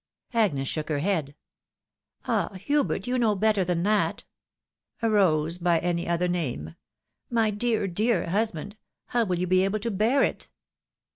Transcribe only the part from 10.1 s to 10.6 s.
it?